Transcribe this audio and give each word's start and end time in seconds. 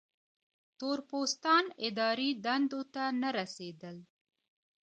تور 0.79 0.99
پوستان 1.09 1.65
اداري 1.87 2.29
دندو 2.45 2.81
ته 2.93 3.03
نه 3.21 3.29
رسېدل. 3.37 3.97